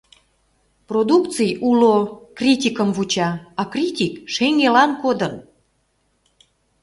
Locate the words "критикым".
2.37-2.89